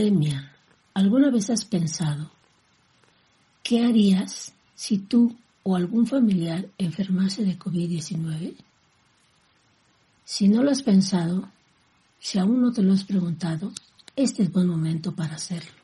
Pandemia, 0.00 0.50
¿alguna 0.94 1.30
vez 1.30 1.50
has 1.50 1.66
pensado 1.66 2.30
qué 3.62 3.84
harías 3.84 4.54
si 4.74 4.96
tú 4.96 5.36
o 5.62 5.76
algún 5.76 6.06
familiar 6.06 6.66
enfermase 6.78 7.44
de 7.44 7.58
COVID-19? 7.58 8.54
Si 10.24 10.48
no 10.48 10.62
lo 10.62 10.70
has 10.70 10.82
pensado, 10.82 11.50
si 12.18 12.38
aún 12.38 12.62
no 12.62 12.72
te 12.72 12.82
lo 12.82 12.94
has 12.94 13.04
preguntado, 13.04 13.72
este 14.16 14.44
es 14.44 14.50
buen 14.50 14.68
momento 14.68 15.14
para 15.14 15.34
hacerlo. 15.34 15.82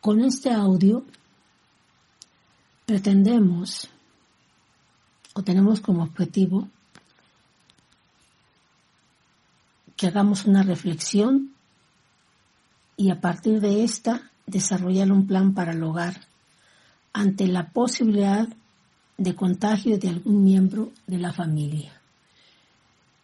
Con 0.00 0.22
este 0.22 0.50
audio 0.50 1.04
pretendemos 2.86 3.86
o 5.34 5.42
tenemos 5.42 5.82
como 5.82 6.04
objetivo 6.04 6.70
que 10.00 10.06
hagamos 10.06 10.46
una 10.46 10.62
reflexión 10.62 11.52
y 12.96 13.10
a 13.10 13.20
partir 13.20 13.60
de 13.60 13.84
esta 13.84 14.30
desarrollar 14.46 15.12
un 15.12 15.26
plan 15.26 15.52
para 15.52 15.72
el 15.72 15.82
hogar 15.82 16.22
ante 17.12 17.46
la 17.46 17.68
posibilidad 17.68 18.48
de 19.18 19.34
contagio 19.34 19.98
de 19.98 20.08
algún 20.08 20.42
miembro 20.42 20.90
de 21.06 21.18
la 21.18 21.34
familia. 21.34 22.00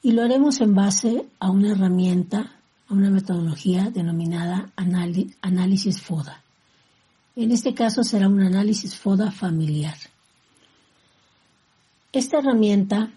Y 0.02 0.12
lo 0.12 0.22
haremos 0.22 0.60
en 0.60 0.74
base 0.74 1.26
a 1.40 1.50
una 1.50 1.70
herramienta, 1.70 2.60
a 2.90 2.92
una 2.92 3.08
metodología 3.08 3.88
denominada 3.88 4.70
análisis 4.76 6.02
FODA. 6.02 6.42
En 7.36 7.52
este 7.52 7.72
caso 7.72 8.04
será 8.04 8.28
un 8.28 8.42
análisis 8.42 8.94
FODA 8.96 9.30
familiar. 9.30 9.96
Esta 12.12 12.40
herramienta 12.40 13.12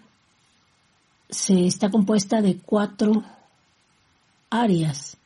se 1.28 1.66
está 1.66 1.90
compuesta 1.90 2.40
de 2.40 2.56
cuatro 2.56 3.22
áreas. 4.50 5.16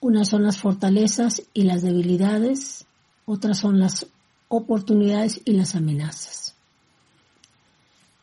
Unas 0.00 0.28
son 0.28 0.42
las 0.42 0.58
fortalezas 0.58 1.42
y 1.54 1.62
las 1.62 1.82
debilidades, 1.82 2.86
otras 3.26 3.58
son 3.58 3.80
las 3.80 4.06
oportunidades 4.48 5.40
y 5.44 5.52
las 5.52 5.74
amenazas. 5.74 6.54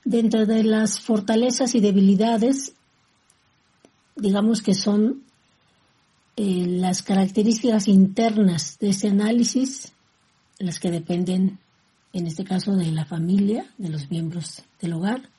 Dentro 0.04 0.46
de 0.46 0.64
las 0.64 1.00
fortalezas 1.00 1.76
y 1.76 1.80
debilidades, 1.80 2.74
digamos 4.16 4.62
que 4.62 4.74
son 4.74 5.24
eh, 6.38 6.66
las 6.68 7.04
características 7.04 7.88
internas 7.88 8.78
de 8.80 8.90
ese 8.90 9.10
análisis, 9.10 9.92
las 10.60 10.80
que 10.80 10.92
dependen, 10.92 11.60
en 12.14 12.28
este 12.28 12.44
caso, 12.44 12.76
de 12.76 12.92
la 12.92 13.06
familia, 13.06 13.66
de 13.78 13.90
los 13.90 14.10
miembros 14.10 14.64
del 14.80 14.94
hogar, 14.94 15.30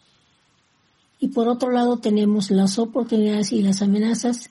y 1.22 1.28
por 1.28 1.46
otro 1.46 1.70
lado 1.70 1.98
tenemos 1.98 2.50
las 2.50 2.80
oportunidades 2.80 3.52
y 3.52 3.62
las 3.62 3.80
amenazas 3.80 4.50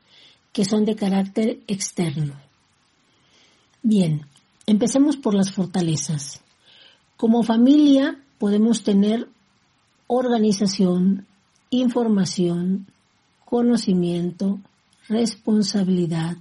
que 0.54 0.64
son 0.64 0.86
de 0.86 0.96
carácter 0.96 1.60
externo. 1.68 2.34
Bien, 3.84 4.26
empecemos 4.66 5.18
por 5.18 5.34
las 5.34 5.52
fortalezas. 5.52 6.40
Como 7.18 7.44
familia 7.44 8.24
podemos 8.40 8.84
tener 8.86 9.28
organización, 10.08 11.28
información, 11.72 12.88
conocimiento, 13.44 14.62
responsabilidad, 15.10 16.38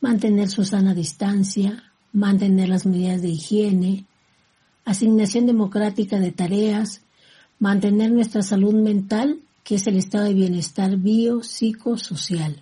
mantener 0.00 0.48
su 0.48 0.64
sana 0.64 0.94
distancia, 0.94 1.92
mantener 2.12 2.68
las 2.68 2.86
medidas 2.86 3.22
de 3.22 3.28
higiene, 3.28 4.04
asignación 4.84 5.46
democrática 5.46 6.18
de 6.18 6.32
tareas, 6.32 7.02
mantener 7.62 8.10
nuestra 8.10 8.42
salud 8.42 8.74
mental, 8.74 9.38
que 9.62 9.76
es 9.76 9.86
el 9.86 9.96
estado 9.96 10.24
de 10.24 10.34
bienestar 10.34 10.96
biopsicosocial. 10.96 12.60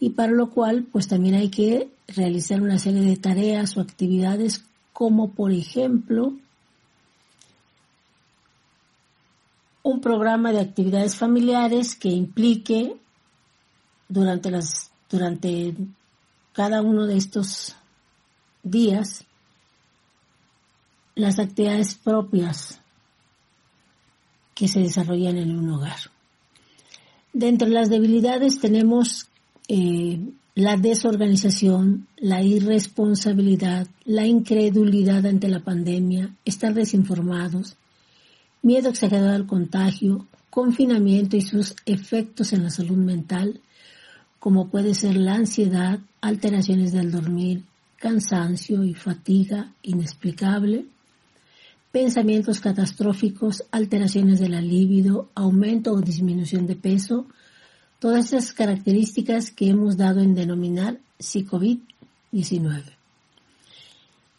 Y 0.00 0.10
para 0.10 0.32
lo 0.32 0.50
cual, 0.50 0.88
pues 0.90 1.06
también 1.06 1.36
hay 1.36 1.50
que 1.50 1.88
realizar 2.08 2.60
una 2.60 2.80
serie 2.80 3.02
de 3.02 3.16
tareas 3.16 3.76
o 3.76 3.80
actividades 3.80 4.64
como 4.92 5.30
por 5.30 5.52
ejemplo 5.52 6.32
un 9.84 10.00
programa 10.00 10.50
de 10.50 10.62
actividades 10.62 11.14
familiares 11.14 11.94
que 11.94 12.08
implique 12.08 12.96
durante 14.08 14.50
las 14.50 14.90
durante 15.08 15.76
cada 16.52 16.82
uno 16.82 17.06
de 17.06 17.18
estos 17.18 17.76
días 18.64 19.24
las 21.14 21.38
actividades 21.38 21.94
propias 21.94 22.80
que 24.58 24.66
se 24.66 24.80
desarrollan 24.80 25.38
en 25.38 25.56
un 25.56 25.70
hogar. 25.70 25.98
Dentro 27.32 27.68
de 27.68 27.74
las 27.74 27.88
debilidades 27.88 28.58
tenemos 28.58 29.28
eh, 29.68 30.18
la 30.56 30.76
desorganización, 30.76 32.08
la 32.16 32.42
irresponsabilidad, 32.42 33.86
la 34.04 34.26
incredulidad 34.26 35.24
ante 35.26 35.46
la 35.46 35.60
pandemia, 35.60 36.34
estar 36.44 36.74
desinformados, 36.74 37.76
miedo 38.60 38.88
exagerado 38.88 39.30
al 39.30 39.46
contagio, 39.46 40.26
confinamiento 40.50 41.36
y 41.36 41.42
sus 41.42 41.76
efectos 41.86 42.52
en 42.52 42.64
la 42.64 42.70
salud 42.70 42.96
mental, 42.96 43.60
como 44.40 44.70
puede 44.70 44.94
ser 44.94 45.16
la 45.16 45.34
ansiedad, 45.34 46.00
alteraciones 46.20 46.90
del 46.90 47.12
dormir, 47.12 47.62
cansancio 47.96 48.82
y 48.82 48.94
fatiga 48.94 49.72
inexplicable, 49.82 50.86
pensamientos 51.92 52.60
catastróficos, 52.60 53.64
alteraciones 53.70 54.40
de 54.40 54.48
la 54.48 54.60
libido, 54.60 55.28
aumento 55.34 55.92
o 55.92 56.00
disminución 56.00 56.66
de 56.66 56.76
peso, 56.76 57.26
todas 57.98 58.26
esas 58.32 58.52
características 58.52 59.50
que 59.50 59.68
hemos 59.68 59.96
dado 59.96 60.20
en 60.20 60.34
denominar 60.34 61.00
COVID-19. 61.18 62.82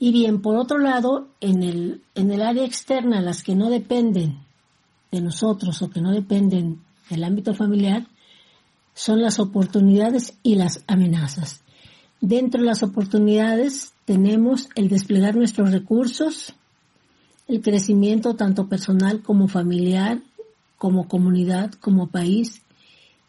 Y 0.02 0.12
bien, 0.14 0.42
por 0.42 0.56
otro 0.56 0.78
lado, 0.78 1.28
en 1.42 1.62
el, 1.64 2.02
en 2.16 2.32
el 2.32 2.42
área 2.42 2.64
externa, 2.64 3.22
las 3.22 3.44
que 3.44 3.56
no 3.56 3.70
dependen 3.70 4.40
de 5.12 5.22
nosotros 5.22 5.82
o 5.82 5.90
que 5.90 6.02
no 6.02 6.12
dependen 6.12 6.82
del 7.10 7.24
ámbito 7.24 7.54
familiar, 7.54 8.08
son 8.94 9.22
las 9.22 9.40
oportunidades 9.40 10.38
y 10.44 10.56
las 10.56 10.84
amenazas. 10.88 11.64
Dentro 12.22 12.62
de 12.62 12.68
las 12.68 12.84
oportunidades 12.84 13.94
tenemos 14.06 14.70
el 14.76 14.90
desplegar 14.90 15.36
nuestros 15.36 15.72
recursos, 15.72 16.54
el 17.50 17.62
crecimiento 17.62 18.36
tanto 18.36 18.70
personal 18.70 19.24
como 19.24 19.48
familiar, 19.48 20.22
como 20.78 21.08
comunidad, 21.08 21.74
como 21.74 22.08
país, 22.08 22.62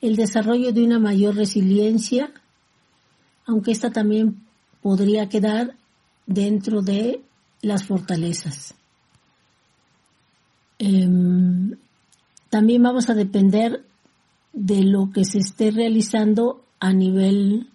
el 0.02 0.14
desarrollo 0.14 0.72
de 0.72 0.84
una 0.84 0.98
mayor 0.98 1.36
resiliencia, 1.36 2.30
aunque 3.46 3.72
esta 3.72 3.90
también 3.90 4.42
podría 4.82 5.30
quedar 5.30 5.74
dentro 6.26 6.82
de 6.82 7.22
las 7.62 7.84
fortalezas. 7.84 8.74
Em, 10.78 11.76
también 12.50 12.82
vamos 12.82 13.08
a 13.08 13.14
depender 13.14 13.84
de 14.52 14.82
lo 14.82 15.10
que 15.12 15.24
se 15.24 15.38
esté 15.38 15.70
realizando 15.70 16.62
a 16.78 16.92
nivel 16.92 17.68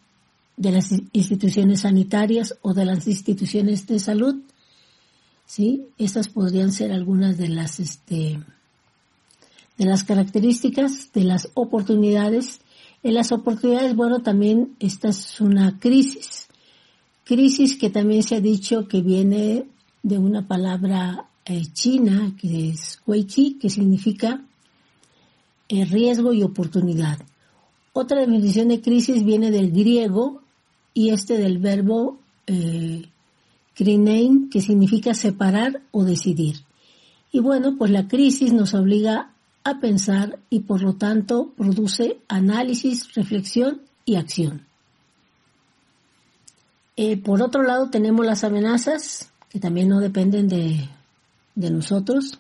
de 0.58 0.72
las 0.72 0.92
instituciones 1.12 1.82
sanitarias 1.82 2.56
o 2.62 2.76
de 2.76 2.86
las 2.86 3.08
instituciones 3.08 3.88
de 3.88 4.00
salud 4.00 4.36
¿sí? 5.46 5.88
Estas 5.98 6.28
podrían 6.28 6.72
ser 6.72 6.92
algunas 6.92 7.38
de 7.38 7.50
las, 7.50 7.80
este, 7.80 8.40
de 9.78 9.86
las 9.86 10.04
características, 10.04 11.12
de 11.14 11.24
las 11.24 11.50
oportunidades. 11.54 12.62
En 13.04 13.14
las 13.14 13.32
oportunidades, 13.32 13.96
bueno, 13.96 14.22
también 14.22 14.76
esta 14.80 15.10
es 15.10 15.40
una 15.42 15.80
crisis. 15.80 16.48
Crisis 17.24 17.78
que 17.78 17.90
también 17.90 18.24
se 18.24 18.36
ha 18.36 18.42
dicho 18.42 18.88
que 18.88 19.02
viene 19.02 19.66
de 20.04 20.18
una 20.18 20.48
palabra 20.48 21.30
eh, 21.46 21.64
china, 21.74 22.36
que 22.40 22.70
es 22.70 23.02
Weiqi, 23.06 23.58
que 23.60 23.70
significa 23.70 24.44
eh, 25.68 25.86
riesgo 25.86 26.34
y 26.34 26.44
oportunidad. 26.44 27.20
Otra 27.94 28.20
definición 28.20 28.68
de 28.68 28.82
crisis 28.82 29.24
viene 29.24 29.52
del 29.52 29.72
griego 29.72 30.42
y 30.94 31.10
este 31.10 31.38
del 31.38 31.60
verbo 31.60 32.20
eh, 32.46 33.04
que 33.76 34.62
significa 34.62 35.14
separar 35.14 35.82
o 35.92 36.04
decidir. 36.04 36.58
Y 37.32 37.40
bueno, 37.40 37.76
pues 37.78 37.92
la 37.92 38.08
crisis 38.08 38.54
nos 38.54 38.74
obliga 38.74 39.32
a 39.64 39.80
pensar 39.80 40.40
y 40.50 40.62
por 40.62 40.82
lo 40.82 40.94
tanto 40.94 41.52
produce 41.58 42.20
análisis, 42.28 43.14
reflexión 43.14 43.82
y 44.06 44.16
acción. 44.16 44.66
Eh, 46.96 47.18
por 47.18 47.42
otro 47.42 47.64
lado 47.64 47.90
tenemos 47.90 48.26
las 48.26 48.46
amenazas 48.46 49.32
que 49.50 49.60
también 49.60 49.90
no 49.90 50.00
dependen 50.00 50.48
de, 50.48 50.88
de 51.56 51.72
nosotros, 51.72 52.40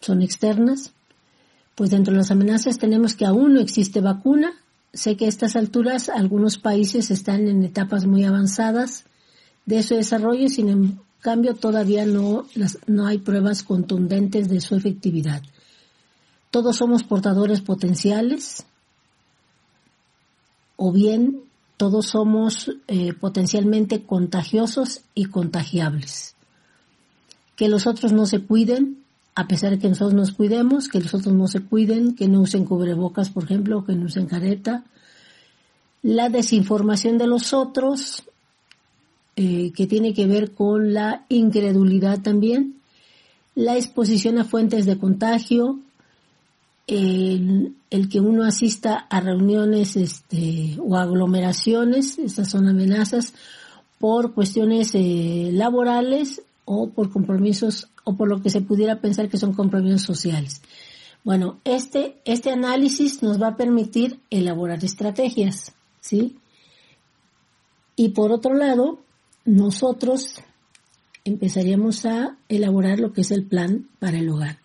son 0.00 0.22
externas. 0.22 0.92
Pues 1.74 1.90
dentro 1.90 2.12
de 2.12 2.18
las 2.18 2.30
amenazas 2.30 2.78
tenemos 2.78 3.14
que 3.14 3.24
aún 3.24 3.54
no 3.54 3.60
existe 3.60 4.00
vacuna. 4.00 4.52
Sé 4.92 5.16
que 5.16 5.24
a 5.24 5.28
estas 5.28 5.56
alturas 5.56 6.08
algunos 6.08 6.58
países 6.58 7.10
están 7.10 7.48
en 7.48 7.64
etapas 7.64 8.04
muy 8.04 8.24
avanzadas 8.24 9.06
de 9.66 9.82
su 9.82 9.94
desarrollo, 9.94 10.48
sin 10.48 10.98
cambio 11.20 11.54
todavía 11.54 12.04
no, 12.04 12.46
no 12.86 13.06
hay 13.06 13.18
pruebas 13.18 13.62
contundentes 13.62 14.48
de 14.48 14.60
su 14.60 14.74
efectividad. 14.74 15.42
Todos 16.50 16.76
somos 16.76 17.04
portadores 17.04 17.60
potenciales 17.60 18.64
o 20.76 20.92
bien 20.92 21.44
todos 21.76 22.06
somos 22.06 22.70
eh, 22.86 23.12
potencialmente 23.12 24.04
contagiosos 24.04 25.00
y 25.14 25.24
contagiables. 25.24 26.34
Que 27.56 27.68
los 27.68 27.86
otros 27.86 28.12
no 28.12 28.26
se 28.26 28.40
cuiden, 28.40 29.02
a 29.34 29.48
pesar 29.48 29.70
de 29.70 29.78
que 29.78 29.88
nosotros 29.88 30.14
nos 30.14 30.32
cuidemos, 30.32 30.88
que 30.88 31.00
los 31.00 31.14
otros 31.14 31.34
no 31.34 31.48
se 31.48 31.60
cuiden, 31.60 32.14
que 32.14 32.28
no 32.28 32.40
usen 32.40 32.64
cubrebocas, 32.64 33.30
por 33.30 33.44
ejemplo, 33.44 33.84
que 33.84 33.94
no 33.94 34.06
usen 34.06 34.26
careta. 34.26 34.84
La 36.02 36.28
desinformación 36.28 37.18
de 37.18 37.26
los 37.26 37.52
otros, 37.52 38.24
eh, 39.36 39.72
que 39.74 39.86
tiene 39.86 40.12
que 40.12 40.26
ver 40.26 40.52
con 40.52 40.92
la 40.92 41.24
incredulidad 41.28 42.20
también. 42.20 42.76
La 43.54 43.76
exposición 43.76 44.38
a 44.38 44.44
fuentes 44.44 44.86
de 44.86 44.98
contagio, 44.98 45.80
el, 46.86 47.74
que 48.10 48.20
uno 48.20 48.44
asista 48.44 49.06
a 49.08 49.20
reuniones 49.20 49.96
este, 49.96 50.76
o 50.80 50.96
aglomeraciones, 50.96 52.18
estas 52.18 52.50
son 52.50 52.68
amenazas 52.68 53.34
por 53.98 54.34
cuestiones 54.34 54.90
eh, 54.94 55.50
laborales 55.52 56.42
o 56.64 56.90
por 56.90 57.10
compromisos 57.10 57.88
o 58.04 58.16
por 58.16 58.28
lo 58.28 58.42
que 58.42 58.50
se 58.50 58.60
pudiera 58.60 59.00
pensar 59.00 59.28
que 59.28 59.38
son 59.38 59.52
compromisos 59.52 60.02
sociales. 60.02 60.60
Bueno, 61.24 61.60
este, 61.64 62.16
este 62.24 62.50
análisis 62.50 63.22
nos 63.22 63.40
va 63.40 63.48
a 63.48 63.56
permitir 63.56 64.20
elaborar 64.30 64.84
estrategias, 64.84 65.72
¿sí? 66.00 66.36
Y 67.94 68.10
por 68.10 68.32
otro 68.32 68.54
lado, 68.54 68.98
nosotros 69.44 70.40
empezaríamos 71.24 72.04
a 72.06 72.36
elaborar 72.48 72.98
lo 73.00 73.12
que 73.12 73.22
es 73.22 73.30
el 73.30 73.44
plan 73.46 73.88
para 73.98 74.18
el 74.18 74.28
hogar. 74.28 74.58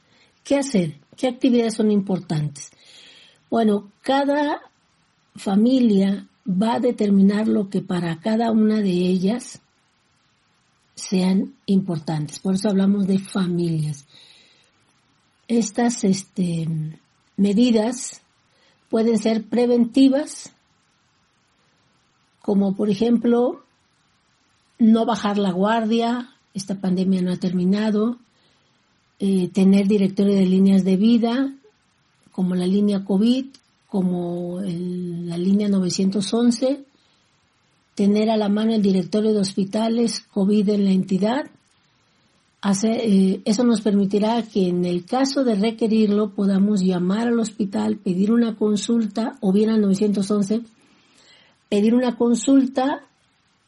¿Qué 0.43 0.57
hacer? 0.57 0.99
¿Qué 1.15 1.27
actividades 1.27 1.75
son 1.75 1.91
importantes? 1.91 2.71
Bueno, 3.49 3.91
cada 4.01 4.61
familia 5.35 6.27
va 6.47 6.75
a 6.75 6.79
determinar 6.79 7.47
lo 7.47 7.69
que 7.69 7.81
para 7.81 8.19
cada 8.19 8.51
una 8.51 8.81
de 8.81 8.91
ellas 8.91 9.61
sean 10.95 11.55
importantes. 11.65 12.39
Por 12.39 12.55
eso 12.55 12.69
hablamos 12.69 13.07
de 13.07 13.19
familias. 13.19 14.05
Estas 15.47 16.03
este, 16.03 16.67
medidas 17.35 18.21
pueden 18.89 19.17
ser 19.17 19.43
preventivas, 19.43 20.53
como 22.41 22.75
por 22.75 22.89
ejemplo 22.89 23.66
no 24.79 25.05
bajar 25.05 25.37
la 25.37 25.51
guardia, 25.51 26.29
esta 26.53 26.79
pandemia 26.79 27.21
no 27.21 27.31
ha 27.31 27.37
terminado, 27.37 28.17
eh, 29.19 29.49
tener 29.49 29.87
directorio 29.87 30.35
de 30.35 30.45
líneas 30.45 30.83
de 30.83 30.97
vida, 30.97 31.53
como 32.31 32.55
la 32.55 32.67
línea 32.67 33.03
COVID, 33.03 33.45
como 33.87 34.59
la 34.61 35.37
línea 35.37 35.69
911, 35.69 36.83
tener 37.95 38.29
a 38.29 38.37
la 38.37 38.47
mano 38.47 38.73
el 38.73 38.81
directorio 38.83 39.33
de 39.33 39.39
hospitales 39.39 40.19
COVID 40.31 40.69
en 40.69 40.85
la 40.85 40.91
entidad. 40.91 41.49
Eh, 42.83 43.41
eso 43.45 43.63
nos 43.63 43.81
permitirá 43.81 44.43
que 44.43 44.67
en 44.67 44.85
el 44.85 45.05
caso 45.05 45.43
de 45.43 45.55
requerirlo 45.55 46.35
podamos 46.35 46.81
llamar 46.81 47.27
al 47.27 47.39
hospital, 47.39 47.97
pedir 47.97 48.31
una 48.31 48.55
consulta 48.55 49.37
o 49.41 49.51
bien 49.51 49.69
al 49.69 49.81
911, 49.81 50.61
pedir 51.69 51.95
una 51.95 52.17
consulta 52.17 53.06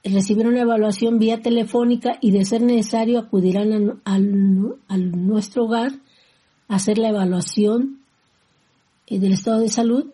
recibir 0.03 0.48
una 0.48 0.62
evaluación 0.62 1.20
vía 1.20 1.41
telefónica 1.41 2.18
y 2.22 2.32
de 2.32 2.46
ser 2.46 2.62
necesario 2.62 3.20
acudirán 3.20 4.01
a, 4.06 4.18
nuestro 4.18 5.65
hogar 5.65 5.94
a 6.68 6.75
hacer 6.75 6.98
la 6.98 7.10
evaluación 7.10 8.00
eh, 9.08 9.20
del 9.20 9.34
estado 9.34 9.60
de 9.60 9.70
salud 9.70 10.06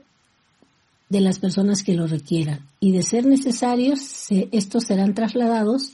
de 1.10 1.22
las 1.22 1.40
personas 1.40 1.84
que 1.84 1.94
lo 1.94 2.08
requieran. 2.08 2.66
Y 2.80 2.92
de 2.92 3.04
ser 3.04 3.26
necesarios, 3.26 4.00
estos 4.30 4.86
serán 4.86 5.14
trasladados 5.14 5.94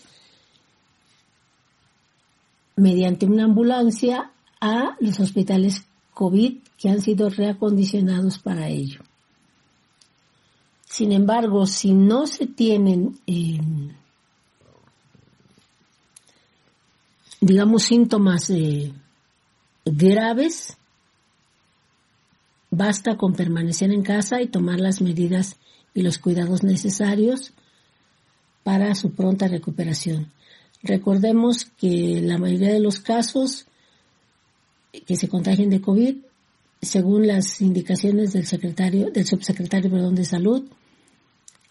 mediante 2.75 3.25
una 3.25 3.43
ambulancia 3.43 4.31
a 4.61 4.95
los 4.99 5.19
hospitales 5.19 5.85
COVID 6.13 6.59
que 6.77 6.89
han 6.89 7.01
sido 7.01 7.29
reacondicionados 7.29 8.39
para 8.39 8.69
ello. 8.69 9.01
Sin 10.91 11.13
embargo, 11.13 11.65
si 11.67 11.93
no 11.93 12.27
se 12.27 12.47
tienen, 12.47 13.17
em, 13.25 13.93
digamos, 17.39 17.83
síntomas 17.83 18.49
eh, 18.49 18.91
graves, 19.85 20.75
basta 22.69 23.15
con 23.15 23.31
permanecer 23.35 23.93
en 23.93 24.03
casa 24.03 24.41
y 24.41 24.47
tomar 24.47 24.81
las 24.81 25.01
medidas 25.01 25.55
y 25.93 26.01
los 26.01 26.17
cuidados 26.17 26.61
necesarios 26.61 27.53
para 28.63 28.93
su 28.93 29.11
pronta 29.13 29.47
recuperación. 29.47 30.33
Recordemos 30.83 31.63
que 31.77 32.19
la 32.21 32.37
mayoría 32.37 32.73
de 32.73 32.81
los 32.81 32.99
casos 32.99 33.65
que 35.05 35.15
se 35.15 35.29
contagien 35.29 35.69
de 35.69 35.79
COVID, 35.79 36.17
según 36.81 37.27
las 37.27 37.61
indicaciones 37.61 38.33
del 38.33 38.45
secretario, 38.45 39.09
del 39.09 39.25
subsecretario 39.25 39.89
perdón, 39.89 40.15
de 40.15 40.25
salud, 40.25 40.65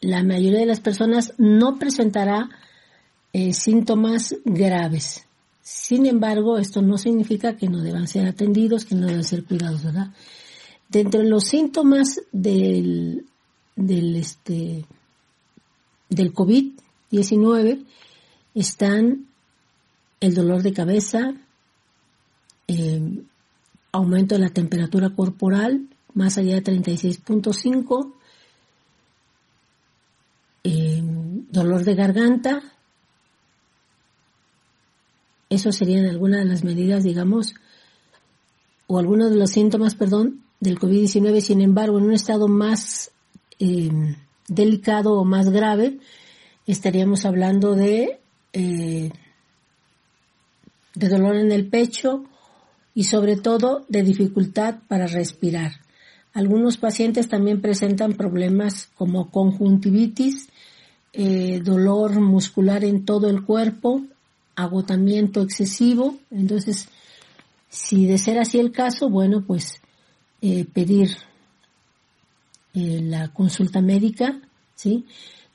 la 0.01 0.23
mayoría 0.23 0.61
de 0.61 0.67
las 0.67 0.81
personas 0.81 1.35
no 1.39 1.79
presentará 1.79 2.49
eh, 3.33 3.53
síntomas 3.53 4.35
graves. 4.45 5.27
Sin 5.63 6.07
embargo, 6.07 6.59
esto 6.59 6.83
no 6.83 6.99
significa 6.99 7.57
que 7.57 7.69
no 7.69 7.83
deban 7.83 8.09
ser 8.09 8.27
atendidos, 8.27 8.85
que 8.85 8.95
no 8.95 9.07
deban 9.07 9.25
ser 9.25 9.45
cuidados, 9.45 9.85
¿verdad? 9.85 10.13
Dentro 10.89 11.21
de 11.21 11.29
los 11.29 11.45
síntomas 11.45 12.21
del, 12.33 13.27
del, 13.77 14.17
este, 14.17 14.85
del 16.09 16.35
COVID-19 16.35 17.85
están 18.55 19.27
el 20.21 20.35
dolor 20.35 20.63
de 20.63 20.73
cabeza, 20.73 21.35
eh, 22.67 23.23
aumento 23.93 24.35
de 24.35 24.41
la 24.41 24.51
temperatura 24.51 25.11
corporal 25.11 25.89
más 26.15 26.39
allá 26.39 26.57
de 26.57 26.65
36.5, 26.65 28.13
dolor 30.63 31.85
de 31.85 31.95
garganta. 31.95 32.63
Eso 35.49 35.73
serían 35.73 36.07
algunas 36.07 36.45
de 36.45 36.47
las 36.47 36.65
medidas, 36.65 37.03
digamos, 37.03 37.55
o 38.87 38.99
algunos 38.99 39.31
de 39.31 39.37
los 39.37 39.51
síntomas, 39.51 39.95
perdón, 39.95 40.45
del 40.61 40.79
COVID-19. 40.79 41.41
Sin 41.41 41.61
embargo, 41.61 41.99
en 41.99 42.05
un 42.05 42.13
estado 42.13 42.47
más 42.49 43.11
em, 43.59 44.17
delicado 44.49 45.15
o 45.15 45.25
más 45.25 45.51
grave, 45.51 45.99
estaríamos 46.67 47.25
hablando 47.25 47.75
de, 47.75 48.21
eh, 48.53 49.11
de 50.95 51.09
dolor 51.09 51.37
en 51.37 51.51
el 51.51 51.69
pecho 51.69 52.25
y 52.95 53.05
sobre 53.05 53.37
todo 53.37 53.85
de 53.89 54.03
dificultad 54.03 54.81
para 54.89 55.07
respirar. 55.07 55.80
Algunos 56.33 56.77
pacientes 56.77 57.29
también 57.29 57.61
presentan 57.61 58.15
problemas 58.15 58.89
como 58.95 59.31
conjuntivitis, 59.31 60.49
eh, 61.13 61.61
dolor 61.65 62.21
muscular 62.21 62.85
en 62.85 63.05
todo 63.05 63.29
el 63.29 63.45
cuerpo, 63.45 64.03
agotamiento 64.55 65.43
excesivo. 65.43 66.17
Entonces, 66.31 66.89
si 67.69 68.07
de 68.07 68.19
ser 68.19 68.39
así 68.39 68.59
el 68.59 68.71
caso, 68.71 69.09
bueno, 69.09 69.45
pues 69.45 69.81
eh, 70.41 70.65
pedir 70.65 71.17
eh, 72.75 73.01
la 73.03 73.33
consulta 73.33 73.81
médica, 73.81 74.41
¿sí? 74.77 75.05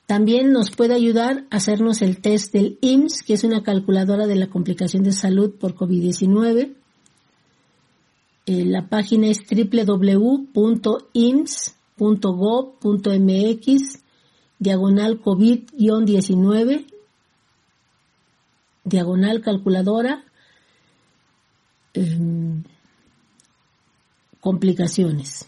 También 0.06 0.52
nos 0.52 0.70
puede 0.70 0.94
ayudar 0.94 1.44
a 1.50 1.56
hacernos 1.56 2.00
el 2.00 2.20
test 2.20 2.52
del 2.52 2.78
IMSS, 2.80 3.22
que 3.22 3.34
es 3.34 3.42
una 3.42 3.64
calculadora 3.64 4.26
de 4.26 4.36
la 4.36 4.46
complicación 4.46 5.02
de 5.02 5.12
salud 5.12 5.54
por 5.58 5.74
COVID-19. 5.74 6.74
La 8.46 8.88
página 8.88 9.26
es 9.26 9.40
www.ims.gov.mx 9.40 10.46
diagonal 14.58 15.20
COVID-19, 15.20 16.86
diagonal 18.84 19.40
calculadora, 19.42 20.24
em, 21.94 22.62
complicaciones. 24.40 25.46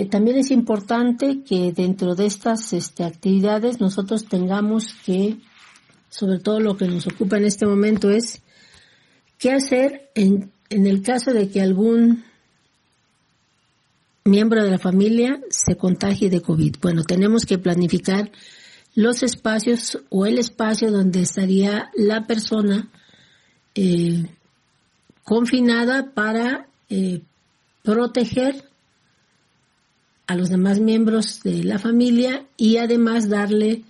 Eh, 0.00 0.06
también 0.06 0.38
es 0.38 0.50
importante 0.50 1.42
que 1.42 1.72
dentro 1.72 2.14
de 2.14 2.24
estas 2.24 2.72
este, 2.72 3.04
actividades 3.04 3.80
nosotros 3.80 4.24
tengamos 4.24 4.94
que, 5.04 5.36
sobre 6.08 6.38
todo 6.38 6.58
lo 6.58 6.78
que 6.78 6.88
nos 6.88 7.06
ocupa 7.06 7.36
en 7.36 7.44
este 7.44 7.66
momento 7.66 8.08
es 8.08 8.40
qué 9.36 9.52
hacer 9.52 10.10
en, 10.14 10.52
en 10.70 10.86
el 10.86 11.02
caso 11.02 11.34
de 11.34 11.50
que 11.50 11.60
algún 11.60 12.24
miembro 14.24 14.64
de 14.64 14.70
la 14.70 14.78
familia 14.78 15.38
se 15.50 15.76
contagie 15.76 16.30
de 16.30 16.40
COVID. 16.40 16.76
Bueno, 16.80 17.02
tenemos 17.02 17.44
que 17.44 17.58
planificar 17.58 18.32
los 18.94 19.22
espacios 19.22 19.98
o 20.08 20.24
el 20.24 20.38
espacio 20.38 20.90
donde 20.90 21.20
estaría 21.20 21.90
la 21.94 22.26
persona 22.26 22.88
eh, 23.74 24.24
confinada 25.24 26.14
para 26.14 26.68
eh, 26.88 27.20
proteger 27.82 28.69
a 30.30 30.36
los 30.36 30.48
demás 30.48 30.78
miembros 30.78 31.42
de 31.42 31.64
la 31.64 31.80
familia 31.80 32.46
y 32.56 32.76
además 32.76 33.28
darle 33.28 33.82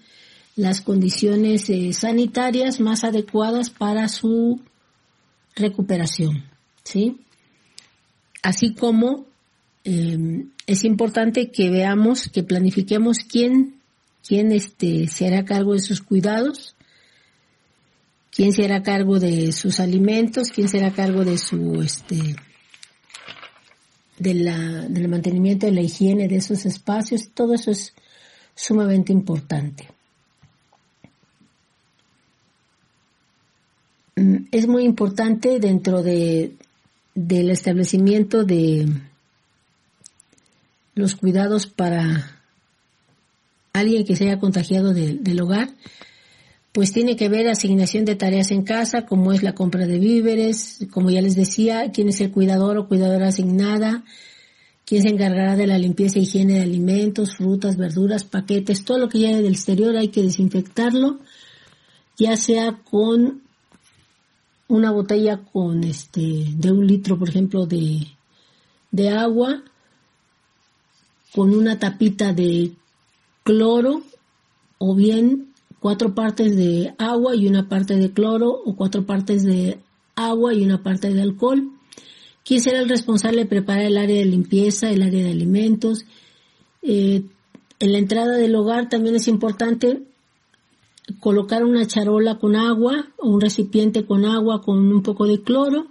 las 0.56 0.80
condiciones 0.80 1.68
eh, 1.68 1.92
sanitarias 1.92 2.80
más 2.80 3.04
adecuadas 3.04 3.68
para 3.68 4.08
su 4.08 4.58
recuperación, 5.54 6.44
¿sí? 6.82 7.18
Así 8.42 8.72
como 8.72 9.26
eh, 9.84 10.46
es 10.66 10.84
importante 10.84 11.50
que 11.50 11.68
veamos, 11.68 12.30
que 12.30 12.42
planifiquemos 12.42 13.18
quién, 13.18 13.74
quién 14.26 14.50
este, 14.52 15.08
se 15.08 15.26
hará 15.26 15.44
cargo 15.44 15.74
de 15.74 15.80
sus 15.80 16.00
cuidados, 16.00 16.74
quién 18.30 18.54
se 18.54 18.64
hará 18.64 18.82
cargo 18.82 19.20
de 19.20 19.52
sus 19.52 19.78
alimentos, 19.78 20.48
quién 20.48 20.70
se 20.70 20.78
hará 20.78 20.90
cargo 20.92 21.22
de 21.22 21.36
su, 21.36 21.82
este, 21.82 22.34
de 24.20 24.34
la, 24.34 24.56
del 24.88 25.08
mantenimiento 25.08 25.66
de 25.66 25.72
la 25.72 25.80
higiene 25.80 26.28
de 26.28 26.36
esos 26.36 26.66
espacios, 26.66 27.30
todo 27.32 27.54
eso 27.54 27.70
es 27.70 27.94
sumamente 28.54 29.12
importante. 29.12 29.88
Mm, 34.16 34.44
es 34.52 34.66
muy 34.66 34.84
importante 34.84 35.58
dentro 35.58 36.02
de, 36.02 36.54
del 37.14 37.50
establecimiento 37.50 38.44
de 38.44 38.86
los 40.94 41.16
cuidados 41.16 41.66
para 41.66 42.42
alguien 43.72 44.04
que 44.04 44.16
se 44.16 44.24
haya 44.24 44.38
contagiado 44.38 44.92
del 44.92 45.40
hogar, 45.40 45.70
pues 46.72 46.92
tiene 46.92 47.16
que 47.16 47.28
ver 47.28 47.48
asignación 47.48 48.04
de 48.04 48.14
tareas 48.14 48.50
en 48.52 48.62
casa, 48.62 49.06
como 49.06 49.32
es 49.32 49.42
la 49.42 49.54
compra 49.54 49.86
de 49.86 49.98
víveres, 49.98 50.86
como 50.90 51.10
ya 51.10 51.20
les 51.20 51.34
decía, 51.34 51.90
quién 51.92 52.08
es 52.08 52.20
el 52.20 52.30
cuidador 52.30 52.78
o 52.78 52.86
cuidadora 52.86 53.28
asignada, 53.28 54.04
quién 54.84 55.02
se 55.02 55.08
encargará 55.08 55.56
de 55.56 55.66
la 55.66 55.78
limpieza 55.78 56.18
e 56.18 56.22
higiene 56.22 56.54
de 56.54 56.62
alimentos, 56.62 57.36
frutas, 57.36 57.76
verduras, 57.76 58.24
paquetes, 58.24 58.84
todo 58.84 58.98
lo 58.98 59.08
que 59.08 59.18
llegue 59.18 59.42
del 59.42 59.54
exterior 59.54 59.96
hay 59.96 60.08
que 60.08 60.22
desinfectarlo, 60.22 61.18
ya 62.16 62.36
sea 62.36 62.80
con 62.88 63.42
una 64.68 64.92
botella 64.92 65.40
con 65.52 65.82
este 65.82 66.20
de 66.56 66.70
un 66.70 66.86
litro, 66.86 67.18
por 67.18 67.28
ejemplo, 67.28 67.66
de, 67.66 68.06
de 68.92 69.08
agua, 69.08 69.64
con 71.32 71.52
una 71.52 71.80
tapita 71.80 72.32
de 72.32 72.72
cloro 73.42 74.02
o 74.78 74.94
bien 74.94 75.49
cuatro 75.80 76.14
partes 76.14 76.56
de 76.56 76.94
agua 76.98 77.34
y 77.34 77.46
una 77.46 77.68
parte 77.68 77.96
de 77.96 78.12
cloro 78.12 78.50
o 78.50 78.76
cuatro 78.76 79.04
partes 79.06 79.44
de 79.44 79.78
agua 80.14 80.54
y 80.54 80.62
una 80.62 80.82
parte 80.82 81.12
de 81.12 81.22
alcohol. 81.22 81.70
¿Quién 82.44 82.60
será 82.60 82.80
el 82.80 82.88
responsable 82.88 83.42
de 83.42 83.48
preparar 83.48 83.84
el 83.84 83.96
área 83.96 84.18
de 84.18 84.24
limpieza, 84.24 84.90
el 84.90 85.02
área 85.02 85.24
de 85.24 85.30
alimentos? 85.30 86.04
Eh, 86.82 87.22
en 87.78 87.92
la 87.92 87.98
entrada 87.98 88.36
del 88.36 88.54
hogar 88.54 88.88
también 88.88 89.14
es 89.14 89.28
importante 89.28 90.02
colocar 91.18 91.64
una 91.64 91.86
charola 91.86 92.38
con 92.38 92.56
agua 92.56 93.08
o 93.18 93.30
un 93.30 93.40
recipiente 93.40 94.04
con 94.04 94.24
agua 94.24 94.62
con 94.62 94.78
un 94.78 95.02
poco 95.02 95.26
de 95.26 95.42
cloro 95.42 95.86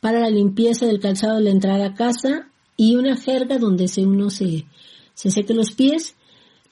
para 0.00 0.20
la 0.20 0.30
limpieza 0.30 0.86
del 0.86 1.00
calzado 1.00 1.36
de 1.36 1.44
la 1.44 1.50
entrada 1.50 1.86
a 1.86 1.94
casa 1.94 2.48
y 2.76 2.96
una 2.96 3.16
jerga 3.16 3.58
donde 3.58 3.88
se 3.88 4.04
uno 4.04 4.30
se, 4.30 4.66
se 5.14 5.30
seque 5.30 5.54
los 5.54 5.72
pies, 5.72 6.14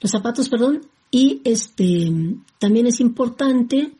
los 0.01 0.11
zapatos, 0.11 0.49
perdón, 0.49 0.81
y 1.13 1.41
este, 1.43 2.11
también 2.57 2.87
es 2.87 2.99
importante 2.99 3.91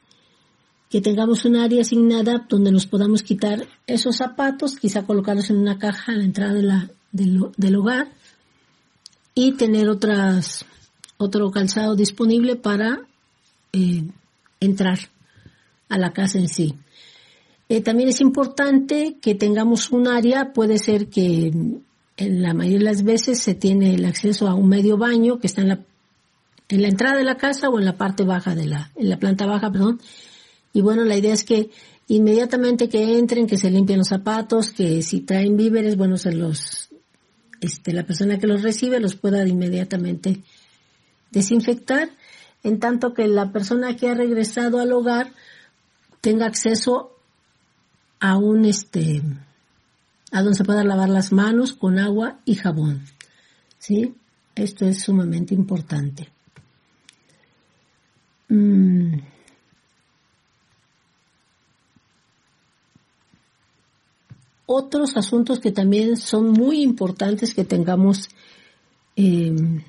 que 0.90 1.00
tengamos 1.00 1.46
un 1.46 1.58
área 1.58 1.82
asignada 1.82 2.48
donde 2.50 2.72
nos 2.72 2.88
podamos 2.88 3.22
quitar 3.22 3.68
esos 3.86 4.16
zapatos, 4.16 4.78
quizá 4.78 5.06
colocarlos 5.06 5.52
en 5.52 5.60
una 5.60 5.78
caja 5.78 6.12
a 6.14 6.16
la 6.16 6.24
entrada 6.24 6.54
de 6.54 6.64
la, 6.64 6.90
del, 7.12 7.76
hogar 7.76 8.12
y 9.36 9.52
tener 9.52 9.90
otras, 9.90 10.66
otro 11.18 11.52
calzado 11.52 11.96
disponible 11.96 12.56
para 12.56 13.02
eh, 13.74 14.06
entrar 14.60 14.98
a 15.90 16.00
la 16.00 16.14
casa 16.14 16.40
en 16.40 16.50
sí. 16.50 16.74
Eh, 17.70 17.82
también 17.82 18.10
es 18.10 18.22
importante 18.22 19.18
que 19.22 19.36
tengamos 19.36 19.92
un 19.92 20.08
área, 20.08 20.52
puede 20.52 20.80
ser 20.80 21.10
que 21.10 21.54
en 22.18 22.42
la 22.42 22.56
mayoría 22.56 22.80
de 22.80 22.86
las 22.86 23.04
veces 23.04 23.38
se 23.38 23.54
tiene 23.54 23.94
el 23.94 24.06
acceso 24.06 24.48
a 24.48 24.56
un 24.56 24.68
medio 24.68 24.98
baño 24.98 25.38
que 25.38 25.46
está 25.46 25.62
en 25.62 25.68
la 25.68 25.80
en 26.74 26.82
la 26.82 26.88
entrada 26.88 27.18
de 27.18 27.24
la 27.24 27.38
casa 27.38 27.70
o 27.70 27.78
en 27.78 27.86
la 27.86 27.98
parte 27.98 28.24
baja 28.24 28.56
de 28.56 28.66
la, 28.66 28.92
en 28.96 29.08
la 29.08 29.20
planta 29.20 29.46
baja, 29.46 29.72
perdón. 29.72 30.02
Y 30.74 30.82
bueno, 30.82 31.04
la 31.04 31.16
idea 31.16 31.34
es 31.34 31.44
que 31.44 31.70
inmediatamente 32.08 32.90
que 32.90 33.20
entren, 33.20 33.46
que 33.46 33.60
se 33.60 33.70
limpien 33.70 34.00
los 34.00 34.08
zapatos, 34.08 34.72
que 34.72 35.04
si 35.04 35.22
traen 35.22 35.56
víveres, 35.56 35.98
bueno, 35.98 36.18
se 36.18 36.32
los, 36.32 36.90
este, 37.62 37.94
la 37.94 38.04
persona 38.08 38.40
que 38.40 38.48
los 38.48 38.64
recibe 38.64 39.00
los 39.00 39.16
pueda 39.16 39.48
inmediatamente 39.48 40.42
desinfectar, 41.30 42.10
en 42.64 42.80
tanto 42.80 43.14
que 43.14 43.28
la 43.28 43.52
persona 43.52 43.96
que 43.96 44.10
ha 44.10 44.16
regresado 44.16 44.80
al 44.80 44.94
hogar 44.94 45.32
tenga 46.22 46.48
acceso 46.48 47.16
a 48.20 48.36
un, 48.36 48.66
este, 48.66 49.22
a 50.32 50.42
donde 50.42 50.58
se 50.58 50.64
pueda 50.64 50.84
lavar 50.84 51.10
las 51.10 51.32
manos 51.32 51.74
con 51.74 52.00
agua 52.00 52.40
y 52.46 52.56
jabón. 52.56 53.04
¿Sí? 53.78 54.16
Esto 54.56 54.86
es 54.86 55.04
sumamente 55.04 55.54
importante. 55.54 56.33
Mm. 58.54 59.16
Otros 64.68 65.18
asuntos 65.18 65.60
que 65.60 65.72
también 65.72 66.18
son 66.18 66.52
muy 66.52 66.84
importantes 66.84 67.56
que 67.56 67.64
tengamos 67.66 68.30
em, 69.16 69.84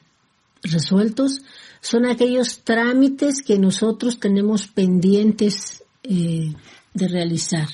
resueltos 0.63 1.43
son 1.83 2.07
aquellos 2.07 2.61
trámites 2.65 3.43
que 3.43 3.59
nosotros 3.59 4.19
tenemos 4.19 4.67
pendientes 4.67 5.85
eh, 6.03 6.55
de 6.95 7.09
realizar. 7.09 7.69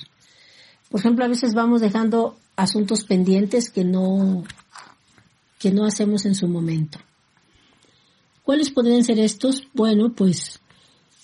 Por 0.88 0.99
ejemplo, 0.99 1.25
a 1.25 1.28
veces 1.28 1.54
vamos 1.54 1.80
dejando 1.80 2.37
asuntos 2.56 3.04
pendientes 3.04 3.70
que 3.70 3.85
no, 3.85 4.42
que 5.61 5.70
no 5.70 5.85
hacemos 5.85 6.26
en 6.26 6.35
su 6.35 6.49
momento. 6.49 6.99
¿Cuáles 8.42 8.70
podrían 8.70 9.04
ser 9.04 9.20
estos? 9.20 9.68
Bueno, 9.73 10.12
pues 10.12 10.61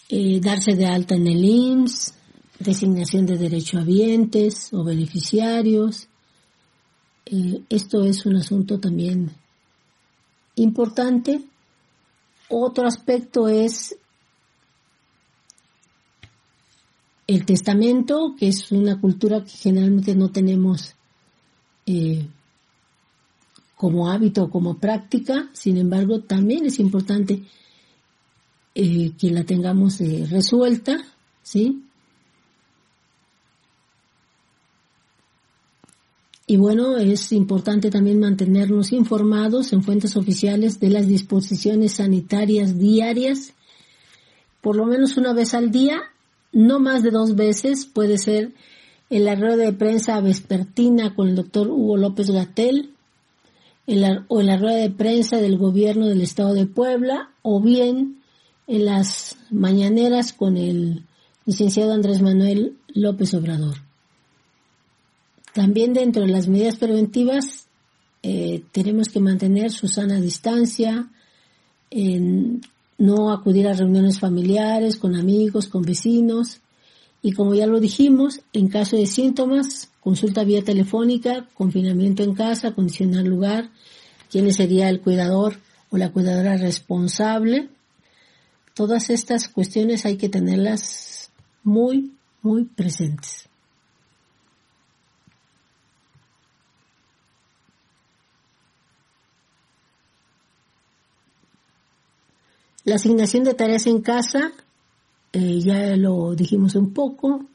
eh, 0.08 0.40
darse 0.40 0.75
de 0.76 0.86
alta 0.86 1.14
en 1.14 1.26
el 1.26 1.44
IMSS, 1.44 2.14
designación 2.58 3.26
de 3.26 3.36
derechohabientes 3.36 4.72
o 4.72 4.84
beneficiarios. 4.84 6.08
Eh, 7.26 7.62
esto 7.68 8.04
es 8.04 8.25
un 8.25 8.36
asunto 8.36 8.78
también 8.78 9.30
importante. 10.54 11.42
Otro 12.48 12.86
aspecto 12.86 13.48
es 13.48 13.96
el 17.26 17.44
testamento, 17.44 18.36
que 18.38 18.48
es 18.48 18.70
una 18.70 19.00
cultura 19.00 19.42
que 19.42 19.50
generalmente 19.50 20.14
no 20.14 20.30
tenemos 20.30 20.94
eh, 21.86 22.28
como 23.75 24.08
hábito 24.08 24.44
o 24.44 24.50
como 24.50 24.78
práctica, 24.78 25.50
sin 25.52 25.76
embargo, 25.76 26.20
también 26.20 26.64
es 26.64 26.78
importante 26.78 27.42
eh, 28.78 29.12
que 29.18 29.30
la 29.30 29.42
tengamos 29.42 30.02
eh, 30.02 30.26
resuelta, 30.28 30.99
¿sí? 31.42 31.83
Y 36.47 36.59
bueno, 36.59 36.99
es 36.99 37.33
importante 37.33 37.90
también 37.90 38.21
mantenernos 38.21 38.92
informados 38.92 39.73
en 39.73 39.83
fuentes 39.83 40.14
oficiales 40.18 40.78
de 40.78 40.90
las 40.90 41.09
disposiciones 41.09 41.95
sanitarias 41.95 42.78
diarias, 42.78 43.54
por 44.61 44.76
lo 44.76 44.85
menos 44.85 45.16
una 45.16 45.33
vez 45.33 45.54
al 45.54 45.71
día, 45.71 46.02
no 46.52 46.78
más 46.78 47.02
de 47.02 47.12
dos 47.12 47.35
veces, 47.35 47.87
puede 47.87 48.18
ser 48.18 48.52
en 49.09 49.25
la 49.25 49.37
rueda 49.37 49.56
de 49.56 49.73
prensa 49.73 50.21
vespertina 50.21 51.14
con 51.14 51.28
el 51.28 51.37
doctor 51.37 51.68
Hugo 51.68 51.97
López 51.97 52.30
Gatel, 52.30 52.90
o 54.28 54.40
en 54.42 54.47
la 54.47 54.59
rueda 54.59 54.76
de 54.76 54.90
prensa 54.90 55.38
del 55.38 55.56
gobierno 55.56 56.09
del 56.09 56.21
estado 56.21 56.52
de 56.52 56.66
Puebla, 56.66 57.30
o 57.40 57.62
bien 57.62 58.21
en 58.66 58.85
las 58.85 59.37
mañaneras 59.50 60.32
con 60.32 60.56
el 60.56 61.04
licenciado 61.44 61.92
Andrés 61.92 62.20
Manuel 62.23 62.76
López 62.88 63.35
Obrador. 63.35 63.76
También 65.52 65.94
dentro 65.94 66.23
de 66.23 66.28
las 66.28 66.49
medidas 66.49 66.76
preventivas 66.76 67.66
eh, 68.23 68.62
tenemos 68.73 69.08
que 69.08 69.20
mantener 69.20 69.70
su 69.70 69.88
sana 69.88 70.20
distancia, 70.20 71.08
no 72.99 73.32
acudir 73.32 73.68
a 73.68 73.73
reuniones 73.73 74.18
familiares, 74.18 74.96
con 74.96 75.14
amigos, 75.14 75.68
con 75.68 75.82
vecinos. 75.82 76.61
Y 77.23 77.32
como 77.32 77.54
ya 77.54 77.66
lo 77.66 77.80
dijimos, 77.80 78.40
en 78.52 78.68
caso 78.68 78.96
de 78.96 79.06
síntomas, 79.06 79.90
consulta 80.00 80.44
vía 80.44 80.62
telefónica, 80.62 81.49
confinamiento 81.54 82.23
en 82.23 82.35
casa, 82.35 82.75
condicionar 82.75 83.25
lugar, 83.25 83.70
quién 84.30 84.52
sería 84.52 84.88
el 84.88 85.00
cuidador 85.00 85.58
o 85.90 85.96
la 85.96 86.11
cuidadora 86.11 86.56
responsable. 86.56 87.68
Todas 88.76 89.09
estas 89.09 89.49
cuestiones 89.49 90.04
hay 90.04 90.18
que 90.18 90.28
tenerlas 90.28 91.30
muy, 91.64 92.12
muy 92.42 92.64
presentes. 92.64 93.49
La 102.85 102.97
asignación 102.97 103.45
de 103.45 103.54
tareas 103.54 103.87
en 103.87 104.02
casa, 104.02 104.52
eh, 105.33 105.59
ya 105.61 105.97
lo 105.97 106.35
dijimos 106.35 106.75
un 106.75 106.92
poco, 106.92 107.47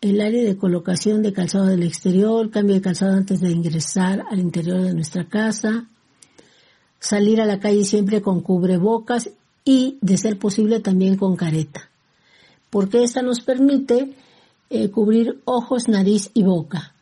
el 0.00 0.20
área 0.20 0.42
de 0.42 0.56
colocación 0.56 1.22
de 1.22 1.32
calzado 1.32 1.66
del 1.66 1.84
exterior, 1.84 2.50
cambio 2.50 2.74
de 2.74 2.82
calzado 2.82 3.12
antes 3.12 3.40
de 3.40 3.52
ingresar 3.52 4.24
al 4.28 4.40
interior 4.40 4.82
de 4.82 4.94
nuestra 4.94 5.28
casa, 5.28 5.88
salir 6.98 7.40
a 7.40 7.46
la 7.46 7.60
calle 7.60 7.84
siempre 7.84 8.20
con 8.20 8.40
cubrebocas 8.40 9.30
y, 9.68 9.98
de 10.00 10.16
ser 10.16 10.38
posible, 10.38 10.80
también 10.80 11.18
con 11.18 11.36
careta, 11.36 11.90
porque 12.70 13.02
esta 13.02 13.20
nos 13.20 13.42
permite 13.42 14.14
eh, 14.70 14.88
cubrir 14.88 15.42
ojos, 15.44 15.88
nariz 15.88 16.30
y 16.32 16.42
boca, 16.42 16.94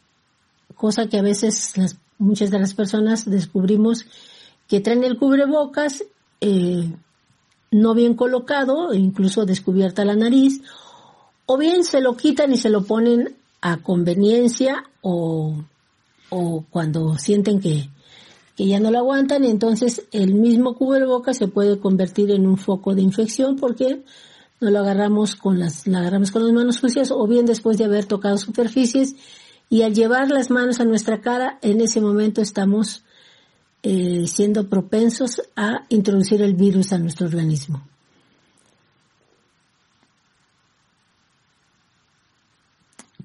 cosa 0.74 1.07
que 1.07 1.16
a 1.16 1.22
veces 1.22 1.74
muchas 2.18 2.50
de 2.50 2.59
las 2.59 2.74
personas 2.74 3.31
descubrimos 3.31 4.07
que 4.66 4.81
traen 4.81 5.05
el 5.05 5.16
cubrebocas 5.16 6.02
eh, 6.40 6.90
no 7.70 7.94
bien 7.94 8.14
colocado, 8.14 8.92
incluso 8.94 9.46
descubierta 9.46 10.05
la 10.05 10.16
nariz, 10.16 10.61
o 11.46 11.57
bien 11.59 11.85
se 11.85 12.00
lo 12.00 12.16
quitan 12.16 12.52
y 12.52 12.57
se 12.57 12.70
lo 12.70 12.83
ponen 12.83 13.37
a 13.61 13.76
conveniencia 13.76 14.90
o 15.02 15.55
cuando 16.70 17.16
sienten 17.16 17.61
que, 17.61 17.88
que 18.56 18.66
ya 18.66 18.80
no 18.80 18.90
lo 18.90 18.98
aguantan 18.98 19.44
y 19.44 19.50
entonces 19.50 20.06
el 20.12 20.34
mismo 20.34 20.74
cubreboca 20.74 21.34
se 21.34 21.46
puede 21.46 21.78
convertir 21.78 22.30
en 22.30 22.46
un 22.46 22.56
foco 22.56 22.94
de 22.94 23.02
infección 23.02 23.56
porque 23.56 24.02
no 24.60 24.70
lo 24.70 24.78
agarramos 24.78 25.36
con 25.36 25.58
las, 25.58 25.86
la 25.86 25.98
agarramos 25.98 26.30
con 26.30 26.42
las 26.42 26.52
manos 26.52 26.76
sucias 26.76 27.10
o 27.10 27.26
bien 27.26 27.44
después 27.44 27.76
de 27.76 27.84
haber 27.84 28.06
tocado 28.06 28.38
superficies 28.38 29.14
y 29.68 29.82
al 29.82 29.94
llevar 29.94 30.30
las 30.30 30.50
manos 30.50 30.80
a 30.80 30.84
nuestra 30.84 31.20
cara 31.20 31.58
en 31.60 31.82
ese 31.82 32.00
momento 32.00 32.40
estamos 32.40 33.04
eh, 33.82 34.26
siendo 34.26 34.68
propensos 34.68 35.42
a 35.54 35.84
introducir 35.90 36.40
el 36.40 36.54
virus 36.54 36.92
a 36.92 36.98
nuestro 36.98 37.26
organismo. 37.26 37.86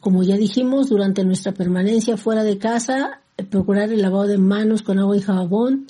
Como 0.02 0.24
ya 0.24 0.36
dijimos, 0.36 0.90
durante 0.90 1.24
nuestra 1.24 1.52
permanencia 1.52 2.18
fuera 2.18 2.44
de 2.44 2.58
casa, 2.58 3.22
procurar 3.44 3.92
el 3.92 4.02
lavado 4.02 4.28
de 4.28 4.38
manos 4.38 4.82
con 4.82 5.00
agua 5.00 5.18
y 5.18 5.22
jabón 5.22 5.88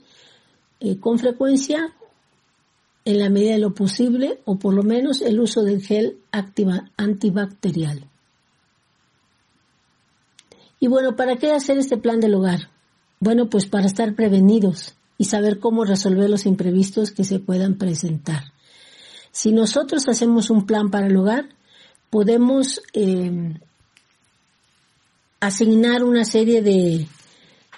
eh, 0.84 0.98
con 0.98 1.20
frecuencia, 1.20 1.94
en 3.06 3.20
la 3.20 3.30
medida 3.30 3.54
de 3.54 3.60
lo 3.60 3.76
posible, 3.76 4.42
o 4.46 4.58
por 4.58 4.74
lo 4.74 4.82
menos 4.82 5.22
el 5.22 5.40
uso 5.40 5.62
del 5.62 5.84
gel 5.84 6.18
antibacterial. 6.98 8.08
Y 10.80 10.88
bueno, 10.88 11.16
¿para 11.16 11.36
qué 11.36 11.52
hacer 11.52 11.78
este 11.78 11.98
plan 11.98 12.20
del 12.20 12.34
hogar? 12.34 12.72
Bueno, 13.20 13.48
pues 13.48 13.68
para 13.68 13.86
estar 13.86 14.16
prevenidos 14.16 14.96
y 15.20 15.26
saber 15.26 15.60
cómo 15.60 15.86
resolver 15.86 16.28
los 16.32 16.48
imprevistos 16.48 17.12
que 17.12 17.26
se 17.26 17.38
puedan 17.38 17.76
presentar. 17.76 18.46
Si 19.32 19.52
nosotros 19.52 20.08
hacemos 20.08 20.50
un 20.50 20.66
plan 20.66 20.90
para 20.90 21.06
el 21.06 21.16
hogar, 21.16 21.50
podemos 22.10 22.82
eh, 22.94 23.60
asignar 25.40 26.04
una 26.04 26.26
serie 26.26 26.64
de, 26.64 27.08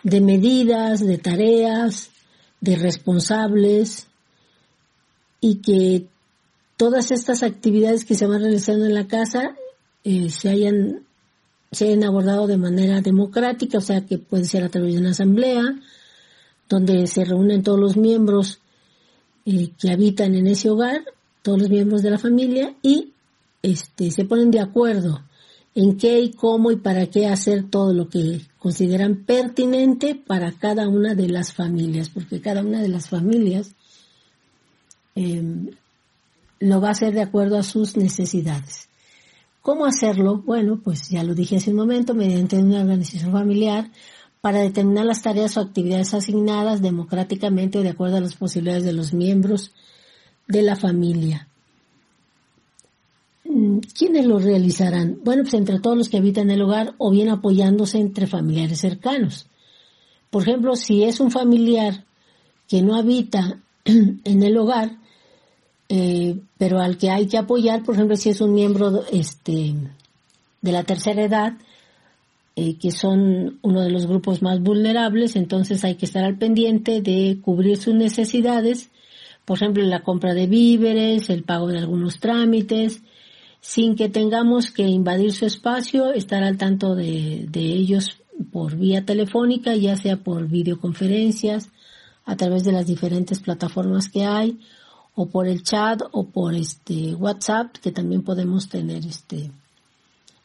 de 0.04 0.22
medidas, 0.22 1.00
de 1.00 1.18
tareas, 1.18 2.12
de 2.62 2.76
responsables 2.76 4.08
y 5.42 5.56
que 5.56 6.08
todas 6.78 7.12
estas 7.12 7.44
actividades 7.44 8.06
que 8.06 8.16
se 8.16 8.28
van 8.28 8.42
realizando 8.42 8.86
en 8.86 8.94
la 8.94 9.08
casa 9.08 9.56
eh, 10.04 10.30
se 10.30 10.50
hayan 10.50 11.06
se 11.74 11.86
hayan 11.86 12.04
abordado 12.04 12.46
de 12.48 12.58
manera 12.58 13.02
democrática, 13.02 13.80
o 13.80 13.82
sea 13.82 14.06
que 14.06 14.20
puede 14.20 14.46
ser 14.46 14.64
a 14.64 14.70
través 14.70 14.94
de 14.94 15.00
una 15.00 15.10
asamblea, 15.10 15.64
donde 16.70 17.08
se 17.08 17.26
reúnen 17.26 17.64
todos 17.64 17.80
los 17.80 17.98
miembros 17.98 18.60
eh, 19.46 19.72
que 19.80 19.92
habitan 19.92 20.36
en 20.36 20.48
ese 20.48 20.70
hogar, 20.70 21.04
todos 21.42 21.60
los 21.60 21.70
miembros 21.70 22.04
de 22.04 22.12
la 22.12 22.20
familia, 22.20 22.76
y 22.84 23.14
este, 23.64 24.12
se 24.12 24.26
ponen 24.26 24.52
de 24.52 24.60
acuerdo 24.60 25.24
en 25.76 25.98
qué 25.98 26.20
y 26.20 26.32
cómo 26.32 26.72
y 26.72 26.76
para 26.76 27.08
qué 27.08 27.28
hacer 27.28 27.70
todo 27.70 27.94
lo 27.94 28.08
que 28.08 28.42
consideran 28.64 29.26
pertinente 29.26 30.16
para 30.16 30.54
cada 30.54 30.88
una 30.88 31.16
de 31.16 31.28
las 31.28 31.52
familias, 31.52 32.10
porque 32.10 32.40
cada 32.40 32.62
una 32.62 32.82
de 32.82 32.88
las 32.88 33.10
familias 33.10 33.76
em, 35.16 35.72
lo 36.62 36.80
va 36.80 36.88
a 36.88 36.92
hacer 36.92 37.14
de 37.14 37.22
acuerdo 37.22 37.58
a 37.58 37.64
sus 37.64 37.98
necesidades. 37.98 38.88
¿Cómo 39.62 39.86
hacerlo? 39.86 40.38
Bueno, 40.38 40.80
pues 40.82 41.10
ya 41.10 41.26
lo 41.26 41.36
dije 41.36 41.58
hace 41.58 41.72
un 41.72 41.76
momento, 41.76 42.14
mediante 42.14 42.58
una 42.58 42.80
organización 42.80 43.34
familiar 43.34 43.92
para 44.40 44.60
determinar 44.60 45.06
las 45.08 45.22
tareas 45.22 45.58
o 45.58 45.60
actividades 45.60 46.14
asignadas 46.14 46.82
democráticamente 46.82 47.84
de 47.84 47.90
acuerdo 47.90 48.16
a 48.16 48.22
las 48.22 48.36
posibilidades 48.36 48.86
de 48.86 48.94
los 48.94 49.14
miembros 49.14 49.74
de 50.48 50.62
la 50.62 50.78
familia. 50.78 51.50
Mm, 53.46 53.80
¿Quiénes 53.98 54.26
lo 54.26 54.40
realizarán? 54.40 55.20
Bueno, 55.24 55.44
pues 55.44 55.54
entre 55.56 55.80
todos 55.80 55.98
los 55.98 56.10
que 56.10 56.18
habitan 56.18 56.50
el 56.50 56.62
hogar 56.62 56.96
o 56.98 57.12
bien 57.12 57.30
apoyándose 57.30 58.00
entre 58.00 58.28
familiares 58.28 58.80
cercanos. 58.80 59.48
Por 60.30 60.44
ejemplo, 60.44 60.76
si 60.76 61.04
es 61.04 61.20
un 61.20 61.32
familiar 61.32 62.06
que 62.68 62.82
no 62.82 62.96
habita 62.96 63.60
en 63.86 64.44
el 64.44 64.58
hogar, 64.58 64.98
eh, 65.90 66.40
pero 66.58 66.80
al 66.80 66.98
que 66.98 67.12
hay 67.12 67.28
que 67.28 67.38
apoyar, 67.38 67.84
por 67.84 67.96
ejemplo, 67.96 68.16
si 68.16 68.30
es 68.30 68.42
un 68.42 68.54
miembro 68.54 69.04
este, 69.12 69.76
de 70.62 70.72
la 70.72 70.84
tercera 70.84 71.24
edad, 71.24 71.54
eh, 72.56 72.78
que 72.78 72.92
son 72.92 73.60
uno 73.62 73.82
de 73.82 73.92
los 73.92 74.08
grupos 74.08 74.42
más 74.42 74.62
vulnerables, 74.62 75.36
entonces 75.36 75.84
hay 75.84 75.96
que 75.96 76.06
estar 76.06 76.24
al 76.24 76.38
pendiente 76.38 77.02
de 77.02 77.40
cubrir 77.42 77.78
sus 77.78 77.94
necesidades, 77.94 78.90
por 79.46 79.58
ejemplo, 79.58 79.84
la 79.84 80.04
compra 80.04 80.34
de 80.34 80.48
víveres, 80.48 81.30
el 81.30 81.44
pago 81.44 81.68
de 81.68 81.80
algunos 81.80 82.20
trámites, 82.20 83.02
sin 83.64 83.96
que 83.96 84.10
tengamos 84.10 84.72
que 84.72 84.84
invadir 84.84 85.32
su 85.32 85.46
espacio, 85.46 86.12
estar 86.12 86.44
al 86.44 86.58
tanto 86.58 86.96
de, 86.96 87.48
ellos 87.56 88.18
por 88.52 88.76
vía 88.76 89.06
telefónica, 89.06 89.74
ya 89.74 89.96
sea 89.96 90.18
por 90.18 90.50
videoconferencias, 90.50 91.70
a 92.26 92.36
través 92.36 92.66
de 92.66 92.74
las 92.74 92.88
diferentes 92.88 93.40
plataformas 93.40 94.10
que 94.10 94.26
hay, 94.26 94.60
o 95.16 95.28
por 95.28 95.48
el 95.48 95.64
chat 95.64 96.02
o 96.12 96.26
por 96.26 96.56
este 96.56 97.16
WhatsApp 97.16 97.78
que 97.78 97.94
también 97.94 98.24
podemos 98.24 98.68
tener 98.68 99.06
este 99.06 99.50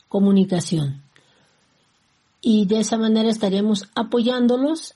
comunicación. 0.08 1.02
Y 2.40 2.66
de 2.66 2.78
esa 2.78 2.98
manera 2.98 3.28
estaríamos 3.28 3.88
apoyándolos 3.96 4.94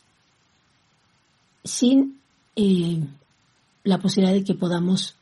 sin 1.64 2.20
eh, 2.54 3.02
la 3.82 3.98
posibilidad 3.98 4.32
de 4.32 4.44
que 4.44 4.54
podamos 4.54 5.16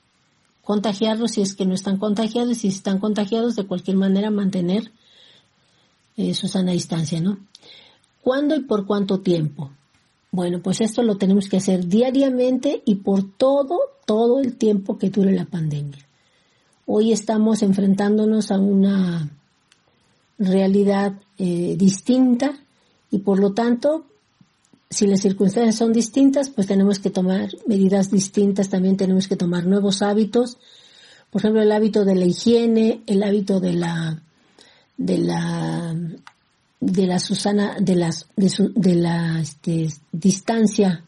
contagiarlos 0.71 1.33
si 1.33 1.41
es 1.41 1.57
que 1.57 1.67
no 1.67 1.75
están 1.75 1.97
contagiados, 1.97 2.59
si 2.59 2.69
están 2.69 3.01
contagiados 3.01 3.57
de 3.57 3.67
cualquier 3.67 3.97
manera 3.97 4.31
mantener 4.31 4.93
eh, 6.17 6.33
su 6.33 6.47
sana 6.47 6.71
distancia, 6.71 7.21
¿no? 7.21 7.41
¿Cuándo 8.23 8.55
y 8.55 8.61
por 8.61 8.87
cuánto 8.87 9.19
tiempo? 9.19 9.73
Bueno, 10.31 10.61
pues 10.63 10.81
esto 10.81 11.03
lo 11.03 11.17
tenemos 11.17 11.49
que 11.49 11.57
hacer 11.57 11.89
diariamente 11.89 12.85
y 12.87 12.95
por 12.95 13.37
todo, 13.37 13.81
todo 14.07 14.39
el 14.39 14.55
tiempo 14.59 14.97
que 14.97 15.11
dure 15.11 15.33
la 15.33 15.45
pandemia. 15.45 16.07
Hoy 16.87 17.11
estamos 17.11 17.65
enfrentándonos 17.65 18.53
a 18.53 18.59
una 18.61 19.29
realidad 20.39 21.15
eh, 21.37 21.75
distinta 21.77 22.61
y 23.11 23.19
por 23.19 23.41
lo 23.41 23.55
tanto, 23.55 24.05
si 24.91 25.07
las 25.07 25.21
circunstancias 25.21 25.77
son 25.77 25.93
distintas, 25.93 26.51
pues 26.51 26.67
tenemos 26.67 26.99
que 26.99 27.11
tomar 27.11 27.49
medidas 27.67 28.11
distintas, 28.11 28.69
también 28.69 28.97
tenemos 28.97 29.29
que 29.29 29.37
tomar 29.37 29.67
nuevos 29.67 30.03
hábitos, 30.03 30.59
por 31.31 31.41
ejemplo, 31.41 31.63
el 31.63 31.71
hábito 31.71 32.05
de 32.05 32.17
la 32.17 32.25
higiene, 32.25 33.03
el 33.07 33.23
hábito 33.23 33.61
de 33.61 33.73
la, 33.75 34.21
de 34.97 35.19
la 35.19 35.97
de 36.81 37.07
la 37.07 37.19
Susana, 37.19 37.77
de 37.79 37.95
las, 37.95 38.27
de, 38.37 38.95
la 38.95 39.39
este, 39.41 39.89
distancia 40.13 41.05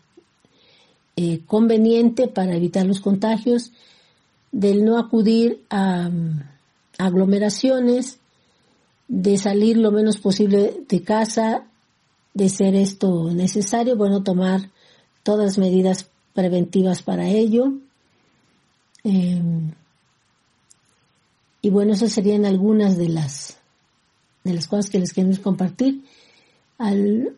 eh, 1.17 1.41
conveniente 1.47 2.29
para 2.29 2.55
evitar 2.55 2.87
los 2.87 3.01
contagios, 3.01 3.73
del 4.53 4.85
no 4.85 4.99
acudir 4.99 5.65
a, 5.71 6.11
aglomeraciones, 6.99 8.19
de 9.09 9.39
salir 9.39 9.79
lo 9.79 9.91
menos 9.91 10.19
posible 10.19 10.85
de 10.89 11.03
casa, 11.03 11.65
de 12.35 12.49
ser 12.49 12.75
esto 12.75 13.31
necesario, 13.33 13.97
bueno, 13.97 14.23
tomar 14.23 14.71
todas 15.23 15.45
las 15.45 15.59
medidas 15.59 16.11
preventivas 16.35 17.03
para 17.03 17.29
ello. 17.29 17.73
Em, 19.05 19.73
y 21.61 21.71
bueno, 21.71 21.93
esas 21.93 22.13
serían 22.13 22.45
algunas 22.45 22.97
de 22.97 23.09
las, 23.09 23.59
de 24.45 24.55
las 24.55 24.67
cosas 24.67 24.91
que 24.91 24.99
les 24.99 25.13
queremos 25.13 25.39
compartir. 25.39 26.03
Al, 26.79 27.37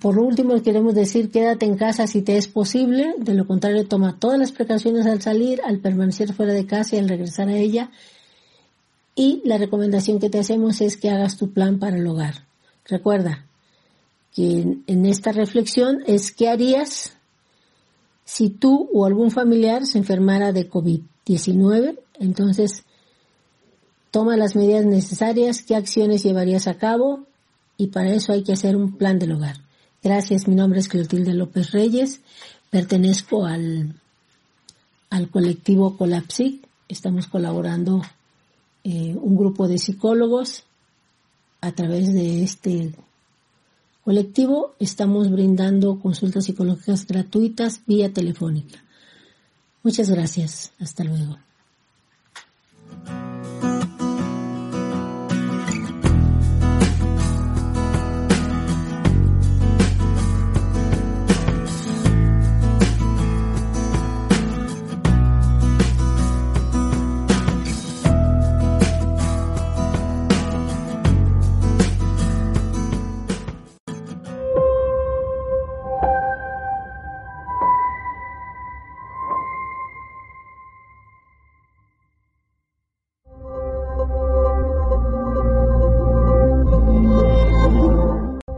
por 0.00 0.18
último, 0.18 0.60
queremos 0.62 0.94
decir, 0.94 1.30
quédate 1.30 1.66
en 1.66 1.76
casa 1.76 2.06
si 2.06 2.22
te 2.22 2.36
es 2.36 2.48
posible, 2.48 3.14
de 3.18 3.34
lo 3.34 3.46
contrario, 3.46 3.86
toma 3.86 4.18
todas 4.18 4.38
las 4.38 4.52
precauciones 4.52 5.06
al 5.06 5.20
salir, 5.20 5.60
al 5.64 5.78
permanecer 5.78 6.32
fuera 6.32 6.54
de 6.54 6.66
casa 6.66 6.96
y 6.96 7.00
al 7.00 7.08
regresar 7.08 7.48
a 7.48 7.56
ella. 7.56 7.90
Y 9.14 9.42
la 9.44 9.58
recomendación 9.58 10.18
que 10.18 10.30
te 10.30 10.38
hacemos 10.38 10.80
es 10.80 10.96
que 10.96 11.10
hagas 11.10 11.36
tu 11.36 11.52
plan 11.52 11.78
para 11.78 11.98
el 11.98 12.06
hogar. 12.06 12.46
Recuerda 12.86 13.44
que 14.34 14.78
en 14.86 15.06
esta 15.06 15.32
reflexión 15.32 16.02
es 16.06 16.32
qué 16.32 16.48
harías 16.48 17.12
si 18.24 18.48
tú 18.48 18.88
o 18.92 19.04
algún 19.04 19.30
familiar 19.30 19.86
se 19.86 19.98
enfermara 19.98 20.52
de 20.52 20.70
COVID-19. 20.70 21.98
Entonces, 22.18 22.84
toma 24.10 24.36
las 24.36 24.56
medidas 24.56 24.86
necesarias, 24.86 25.62
qué 25.62 25.76
acciones 25.76 26.22
llevarías 26.22 26.66
a 26.66 26.78
cabo 26.78 27.26
y 27.76 27.88
para 27.88 28.12
eso 28.12 28.32
hay 28.32 28.42
que 28.42 28.52
hacer 28.52 28.76
un 28.76 28.96
plan 28.96 29.18
del 29.18 29.32
hogar. 29.32 29.56
Gracias, 30.02 30.48
mi 30.48 30.54
nombre 30.54 30.80
es 30.80 30.88
Clotilde 30.88 31.34
López 31.34 31.72
Reyes, 31.72 32.20
pertenezco 32.70 33.44
al, 33.44 33.94
al 35.10 35.30
colectivo 35.30 35.96
Colapsic, 35.96 36.66
estamos 36.88 37.26
colaborando 37.26 38.02
eh, 38.84 39.14
un 39.20 39.36
grupo 39.36 39.68
de 39.68 39.78
psicólogos 39.78 40.64
a 41.60 41.72
través 41.72 42.12
de 42.12 42.42
este 42.42 42.92
colectivo, 44.04 44.74
estamos 44.78 45.30
brindando 45.30 45.98
consultas 46.00 46.44
psicológicas 46.44 47.06
gratuitas 47.06 47.82
vía 47.86 48.12
telefónica. 48.12 48.82
Muchas 49.82 50.10
gracias, 50.10 50.72
hasta 50.78 51.04
luego. 51.04 51.38